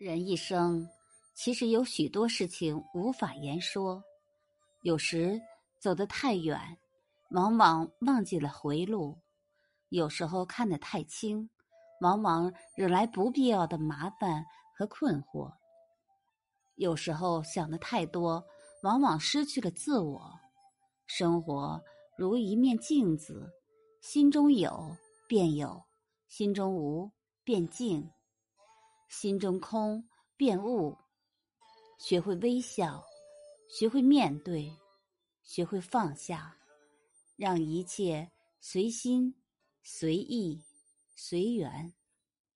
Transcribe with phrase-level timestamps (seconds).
[0.00, 0.88] 人一生
[1.34, 4.02] 其实有许多事情无法言说，
[4.80, 5.38] 有时
[5.78, 6.58] 走得太远，
[7.32, 9.14] 往往忘记了回路；
[9.90, 11.50] 有时候看得太清，
[12.00, 15.52] 往往惹来不必要的麻烦和困惑；
[16.76, 18.42] 有时候想的太多，
[18.82, 20.32] 往往失去了自我。
[21.04, 21.78] 生活
[22.16, 23.52] 如一面镜子，
[24.00, 24.96] 心中有
[25.28, 25.84] 便有，
[26.26, 27.10] 心中无
[27.44, 28.10] 便静。
[29.10, 30.96] 心中空，便悟。
[31.98, 33.04] 学会微笑，
[33.68, 34.72] 学会面对，
[35.42, 36.56] 学会放下，
[37.36, 39.34] 让一切随心、
[39.82, 40.64] 随意、
[41.16, 41.92] 随缘。